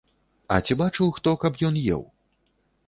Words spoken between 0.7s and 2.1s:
бачыў хто, каб ён еў?